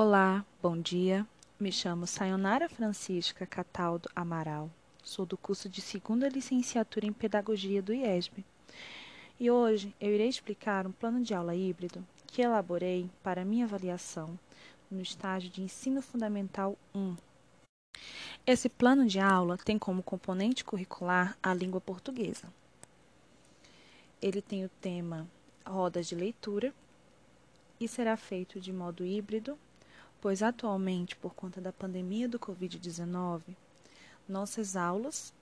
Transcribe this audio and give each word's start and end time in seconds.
Olá, 0.00 0.46
bom 0.62 0.80
dia. 0.80 1.26
Me 1.58 1.72
chamo 1.72 2.06
Sayonara 2.06 2.68
Francisca 2.68 3.44
Cataldo 3.44 4.08
Amaral. 4.14 4.70
Sou 5.02 5.26
do 5.26 5.36
curso 5.36 5.68
de 5.68 5.80
segunda 5.80 6.28
licenciatura 6.28 7.04
em 7.04 7.12
Pedagogia 7.12 7.82
do 7.82 7.92
IESB. 7.92 8.44
E 9.40 9.50
hoje 9.50 9.92
eu 10.00 10.14
irei 10.14 10.28
explicar 10.28 10.86
um 10.86 10.92
plano 10.92 11.20
de 11.20 11.34
aula 11.34 11.52
híbrido 11.52 12.06
que 12.28 12.40
elaborei 12.40 13.10
para 13.24 13.44
minha 13.44 13.64
avaliação 13.64 14.38
no 14.88 15.02
estágio 15.02 15.50
de 15.50 15.62
Ensino 15.62 16.00
Fundamental 16.00 16.78
1. 16.94 17.16
Esse 18.46 18.68
plano 18.68 19.04
de 19.04 19.18
aula 19.18 19.58
tem 19.58 19.80
como 19.80 20.00
componente 20.00 20.64
curricular 20.64 21.36
a 21.42 21.52
língua 21.52 21.80
portuguesa. 21.80 22.46
Ele 24.22 24.40
tem 24.40 24.64
o 24.64 24.70
tema 24.80 25.26
Rodas 25.66 26.06
de 26.06 26.14
Leitura 26.14 26.72
e 27.80 27.88
será 27.88 28.16
feito 28.16 28.60
de 28.60 28.72
modo 28.72 29.04
híbrido 29.04 29.58
pois 30.20 30.42
atualmente, 30.42 31.16
por 31.16 31.34
conta 31.34 31.60
da 31.60 31.72
pandemia 31.72 32.28
do 32.28 32.38
Covid-19, 32.38 33.42
nossas 34.28 34.76
aulas 34.76 35.32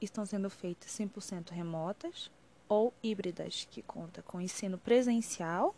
estão 0.00 0.24
sendo 0.26 0.50
feitas 0.50 0.90
100% 0.92 1.50
remotas 1.50 2.30
ou 2.68 2.94
híbridas, 3.02 3.66
que 3.70 3.82
conta 3.82 4.22
com 4.22 4.40
ensino 4.40 4.78
presencial 4.78 5.74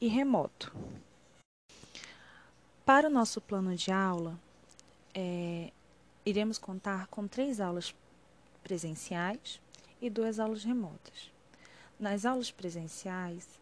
e 0.00 0.08
remoto. 0.08 0.74
Para 2.84 3.08
o 3.08 3.10
nosso 3.10 3.40
plano 3.40 3.74
de 3.76 3.92
aula, 3.92 4.38
é, 5.14 5.70
iremos 6.24 6.58
contar 6.58 7.06
com 7.08 7.26
três 7.26 7.60
aulas 7.60 7.94
presenciais 8.62 9.60
e 10.00 10.08
duas 10.08 10.38
aulas 10.38 10.64
remotas. 10.64 11.30
Nas 11.98 12.24
aulas 12.24 12.50
presenciais, 12.50 13.59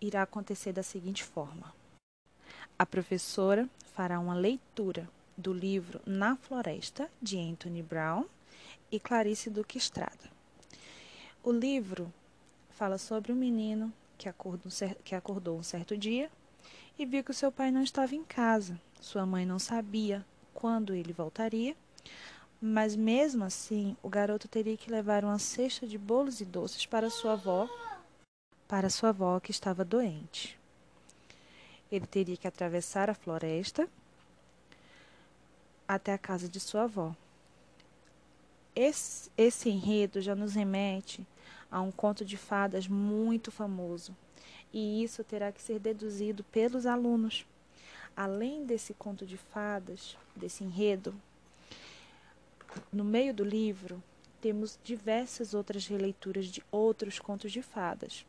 irá 0.00 0.22
acontecer 0.22 0.72
da 0.72 0.82
seguinte 0.82 1.22
forma: 1.22 1.74
a 2.78 2.86
professora 2.86 3.68
fará 3.94 4.18
uma 4.18 4.34
leitura 4.34 5.08
do 5.36 5.52
livro 5.52 6.00
Na 6.06 6.36
Floresta, 6.36 7.10
de 7.20 7.38
Anthony 7.38 7.82
Brown 7.82 8.24
e 8.90 8.98
Clarice 8.98 9.50
Duque 9.50 9.78
Estrada. 9.78 10.30
O 11.42 11.50
livro 11.50 12.12
fala 12.70 12.98
sobre 12.98 13.32
um 13.32 13.36
menino 13.36 13.92
que 14.18 14.28
acordou, 15.14 15.58
um 15.58 15.62
certo 15.62 15.96
dia 15.96 16.30
e 16.98 17.06
viu 17.06 17.24
que 17.24 17.30
o 17.30 17.34
seu 17.34 17.50
pai 17.50 17.70
não 17.70 17.82
estava 17.82 18.14
em 18.14 18.24
casa. 18.24 18.78
Sua 19.00 19.24
mãe 19.24 19.46
não 19.46 19.58
sabia 19.58 20.24
quando 20.52 20.94
ele 20.94 21.12
voltaria, 21.12 21.74
mas 22.60 22.94
mesmo 22.94 23.44
assim 23.44 23.96
o 24.02 24.08
garoto 24.08 24.46
teria 24.46 24.76
que 24.76 24.90
levar 24.90 25.24
uma 25.24 25.38
cesta 25.38 25.86
de 25.86 25.96
bolos 25.96 26.42
e 26.42 26.44
doces 26.44 26.84
para 26.84 27.08
sua 27.08 27.32
avó 27.32 27.68
para 28.70 28.88
sua 28.88 29.08
avó 29.08 29.40
que 29.40 29.50
estava 29.50 29.84
doente. 29.84 30.56
Ele 31.90 32.06
teria 32.06 32.36
que 32.36 32.46
atravessar 32.46 33.10
a 33.10 33.14
floresta 33.14 33.88
até 35.88 36.12
a 36.12 36.18
casa 36.18 36.48
de 36.48 36.60
sua 36.60 36.84
avó. 36.84 37.12
Esse, 38.72 39.28
esse 39.36 39.68
enredo 39.68 40.20
já 40.20 40.36
nos 40.36 40.54
remete 40.54 41.26
a 41.68 41.80
um 41.80 41.90
conto 41.90 42.24
de 42.24 42.36
fadas 42.36 42.86
muito 42.86 43.50
famoso, 43.50 44.16
e 44.72 45.02
isso 45.02 45.24
terá 45.24 45.50
que 45.50 45.60
ser 45.60 45.80
deduzido 45.80 46.44
pelos 46.44 46.86
alunos. 46.86 47.44
Além 48.16 48.64
desse 48.64 48.94
conto 48.94 49.26
de 49.26 49.36
fadas, 49.36 50.16
desse 50.36 50.62
enredo, 50.62 51.12
no 52.92 53.02
meio 53.02 53.34
do 53.34 53.42
livro 53.42 54.00
temos 54.40 54.78
diversas 54.84 55.54
outras 55.54 55.88
releituras 55.88 56.46
de 56.46 56.62
outros 56.70 57.18
contos 57.18 57.50
de 57.50 57.62
fadas 57.62 58.24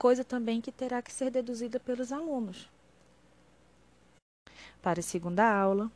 coisa 0.00 0.24
também 0.24 0.62
que 0.62 0.72
terá 0.72 1.02
que 1.02 1.12
ser 1.12 1.30
deduzida 1.30 1.78
pelos 1.78 2.10
alunos. 2.10 2.70
Para 4.80 5.00
a 5.00 5.02
segunda 5.02 5.44
aula, 5.46 5.92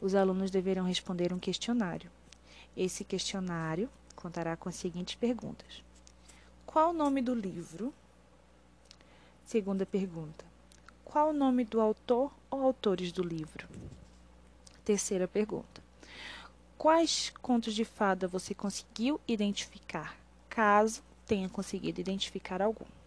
os 0.00 0.14
alunos 0.14 0.52
deverão 0.52 0.84
responder 0.84 1.32
um 1.32 1.38
questionário. 1.40 2.08
Esse 2.76 3.02
questionário 3.02 3.90
contará 4.14 4.56
com 4.56 4.68
as 4.68 4.76
seguintes 4.76 5.16
perguntas: 5.16 5.82
Qual 6.64 6.90
o 6.90 6.92
nome 6.92 7.20
do 7.20 7.34
livro? 7.34 7.92
Segunda 9.44 9.84
pergunta: 9.84 10.44
Qual 11.04 11.30
o 11.30 11.32
nome 11.32 11.64
do 11.64 11.80
autor 11.80 12.32
ou 12.48 12.62
autores 12.62 13.10
do 13.10 13.24
livro? 13.24 13.68
Terceira 14.84 15.26
pergunta: 15.26 15.82
Quais 16.78 17.32
contos 17.42 17.74
de 17.74 17.84
fada 17.84 18.28
você 18.28 18.54
conseguiu 18.54 19.20
identificar, 19.26 20.16
caso 20.48 21.02
tenha 21.26 21.48
conseguido 21.48 22.00
identificar 22.00 22.62
algum? 22.62 22.99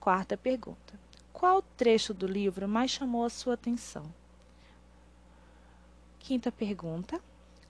Quarta 0.00 0.36
pergunta: 0.36 0.98
Qual 1.32 1.60
trecho 1.76 2.14
do 2.14 2.26
livro 2.26 2.68
mais 2.68 2.90
chamou 2.90 3.24
a 3.24 3.30
sua 3.30 3.54
atenção? 3.54 4.04
Quinta 6.18 6.52
pergunta: 6.52 7.20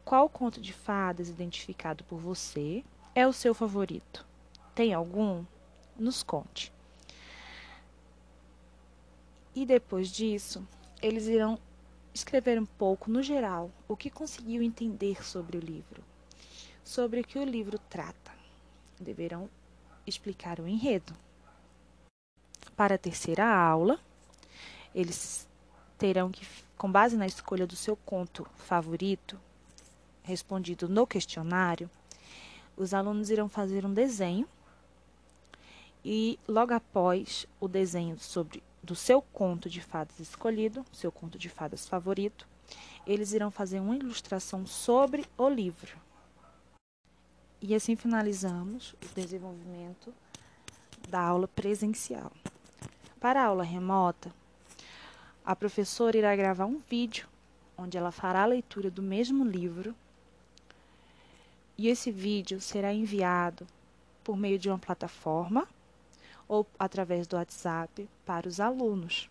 Qual 0.04 0.28
conto 0.28 0.60
de 0.60 0.72
fadas 0.72 1.28
identificado 1.28 2.04
por 2.04 2.18
você 2.18 2.84
é 3.14 3.26
o 3.26 3.32
seu 3.32 3.54
favorito? 3.54 4.26
Tem 4.74 4.92
algum? 4.92 5.44
Nos 5.98 6.22
conte. 6.22 6.72
E 9.54 9.64
depois 9.66 10.08
disso, 10.08 10.66
eles 11.02 11.26
irão 11.26 11.58
escrever 12.14 12.60
um 12.60 12.66
pouco, 12.66 13.10
no 13.10 13.22
geral, 13.22 13.70
o 13.88 13.96
que 13.96 14.10
conseguiu 14.10 14.62
entender 14.62 15.24
sobre 15.24 15.56
o 15.56 15.60
livro, 15.60 16.04
sobre 16.84 17.20
o 17.20 17.24
que 17.24 17.38
o 17.38 17.44
livro 17.44 17.78
trata. 17.90 18.32
Deverão 19.00 19.48
explicar 20.06 20.60
o 20.60 20.68
enredo. 20.68 21.12
Para 22.78 22.94
a 22.94 22.98
terceira 22.98 23.44
aula, 23.44 23.98
eles 24.94 25.48
terão 25.98 26.30
que, 26.30 26.46
com 26.76 26.88
base 26.88 27.16
na 27.16 27.26
escolha 27.26 27.66
do 27.66 27.74
seu 27.74 27.96
conto 27.96 28.46
favorito, 28.54 29.36
respondido 30.22 30.88
no 30.88 31.04
questionário, 31.04 31.90
os 32.76 32.94
alunos 32.94 33.30
irão 33.30 33.48
fazer 33.48 33.84
um 33.84 33.92
desenho 33.92 34.46
e 36.04 36.38
logo 36.46 36.72
após 36.72 37.48
o 37.58 37.66
desenho 37.66 38.16
sobre 38.16 38.62
do 38.80 38.94
seu 38.94 39.20
conto 39.20 39.68
de 39.68 39.80
fadas 39.80 40.20
escolhido, 40.20 40.86
seu 40.92 41.10
conto 41.10 41.36
de 41.36 41.48
fadas 41.48 41.88
favorito, 41.88 42.46
eles 43.04 43.32
irão 43.32 43.50
fazer 43.50 43.80
uma 43.80 43.96
ilustração 43.96 44.64
sobre 44.64 45.26
o 45.36 45.48
livro. 45.48 45.98
E 47.60 47.74
assim 47.74 47.96
finalizamos 47.96 48.92
o 48.92 49.14
desenvolvimento 49.16 50.14
da 51.08 51.20
aula 51.20 51.48
presencial. 51.48 52.30
Para 53.20 53.42
a 53.42 53.46
aula 53.46 53.64
remota, 53.64 54.32
a 55.44 55.56
professora 55.56 56.16
irá 56.16 56.36
gravar 56.36 56.66
um 56.66 56.80
vídeo 56.88 57.26
onde 57.76 57.98
ela 57.98 58.12
fará 58.12 58.42
a 58.42 58.46
leitura 58.46 58.92
do 58.92 59.02
mesmo 59.02 59.44
livro 59.44 59.92
e 61.76 61.88
esse 61.88 62.12
vídeo 62.12 62.60
será 62.60 62.92
enviado 62.92 63.66
por 64.22 64.36
meio 64.36 64.56
de 64.56 64.68
uma 64.68 64.78
plataforma 64.78 65.66
ou 66.46 66.64
através 66.78 67.26
do 67.26 67.34
WhatsApp 67.34 68.08
para 68.24 68.46
os 68.46 68.60
alunos. 68.60 69.28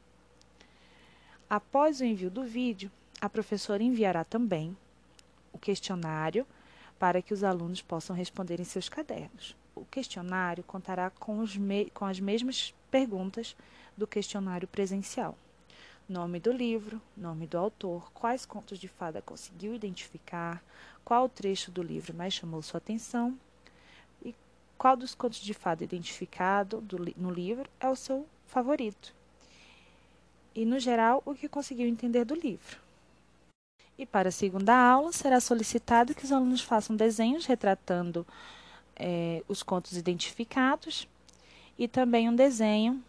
Após 1.49 2.01
o 2.01 2.03
envio 2.03 2.29
do 2.29 2.43
vídeo, 2.43 2.91
a 3.21 3.29
professora 3.29 3.81
enviará 3.81 4.25
também 4.25 4.75
o 5.53 5.57
questionário 5.57 6.45
para 6.99 7.21
que 7.21 7.33
os 7.33 7.41
alunos 7.41 7.81
possam 7.81 8.13
responder 8.13 8.59
em 8.59 8.65
seus 8.65 8.89
cadernos. 8.89 9.55
O 9.77 9.85
questionário 9.91 10.63
contará 10.63 11.11
com, 11.11 11.45
com 11.93 12.05
as 12.05 12.19
mesmas 12.19 12.73
perguntas 12.89 13.55
do 13.95 14.07
questionário 14.07 14.67
presencial. 14.67 15.37
Nome 16.09 16.39
do 16.39 16.51
livro, 16.51 16.99
nome 17.15 17.45
do 17.45 17.57
autor, 17.57 18.11
quais 18.11 18.43
contos 18.43 18.79
de 18.79 18.87
fada 18.87 19.21
conseguiu 19.21 19.75
identificar, 19.75 20.63
qual 21.05 21.29
trecho 21.29 21.69
do 21.69 21.83
livro 21.83 22.13
mais 22.13 22.33
chamou 22.33 22.61
sua 22.61 22.79
atenção 22.79 23.37
e 24.25 24.33
qual 24.77 24.97
dos 24.97 25.13
contos 25.13 25.39
de 25.39 25.53
fada 25.53 25.83
identificado 25.83 26.81
do, 26.81 26.97
no 27.15 27.29
livro 27.29 27.69
é 27.79 27.87
o 27.87 27.95
seu 27.95 28.25
favorito. 28.47 29.13
E, 30.55 30.65
no 30.65 30.79
geral, 30.79 31.21
o 31.23 31.35
que 31.35 31.47
conseguiu 31.47 31.87
entender 31.87 32.25
do 32.25 32.33
livro. 32.33 32.79
E 33.95 34.05
para 34.05 34.29
a 34.29 34.31
segunda 34.31 34.75
aula, 34.75 35.11
será 35.11 35.39
solicitado 35.39 36.15
que 36.15 36.23
os 36.25 36.31
alunos 36.31 36.61
façam 36.61 36.95
desenhos 36.95 37.45
retratando 37.45 38.25
é, 38.97 39.43
os 39.47 39.63
contos 39.63 39.97
identificados 39.97 41.07
e 41.77 41.87
também 41.87 42.27
um 42.27 42.35
desenho 42.35 43.03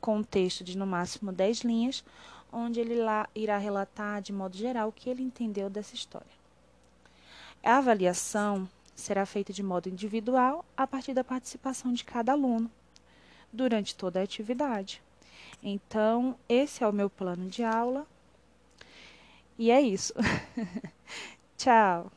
com 0.00 0.18
um 0.18 0.22
texto 0.22 0.64
de 0.64 0.76
no 0.76 0.86
máximo 0.86 1.32
10 1.32 1.60
linhas, 1.60 2.04
onde 2.52 2.80
ele 2.80 2.96
lá 2.96 3.28
irá 3.34 3.56
relatar 3.56 4.20
de 4.20 4.32
modo 4.32 4.56
geral 4.56 4.88
o 4.88 4.92
que 4.92 5.08
ele 5.08 5.22
entendeu 5.22 5.70
dessa 5.70 5.94
história. 5.94 6.42
A 7.62 7.78
avaliação 7.78 8.68
será 8.94 9.24
feita 9.24 9.52
de 9.52 9.62
modo 9.62 9.88
individual 9.88 10.64
a 10.76 10.86
partir 10.86 11.14
da 11.14 11.22
participação 11.22 11.92
de 11.92 12.04
cada 12.04 12.32
aluno 12.32 12.70
durante 13.52 13.94
toda 13.94 14.20
a 14.20 14.24
atividade. 14.24 15.00
Então, 15.62 16.36
esse 16.48 16.82
é 16.82 16.88
o 16.88 16.92
meu 16.92 17.08
plano 17.08 17.48
de 17.48 17.62
aula. 17.62 18.06
E 19.56 19.70
é 19.70 19.80
isso. 19.80 20.12
Tchau. 21.56 22.10